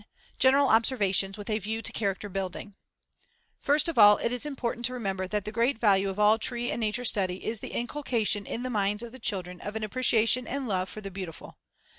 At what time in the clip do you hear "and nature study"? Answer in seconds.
6.71-7.45